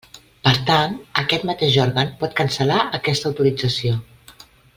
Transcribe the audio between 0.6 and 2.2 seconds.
tant, aquest mateix òrgan